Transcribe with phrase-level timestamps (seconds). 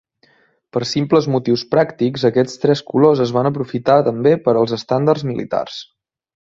[0.77, 5.81] Per simples motius pràctics aquests tres colors es van aprofitar també per als estendards militars.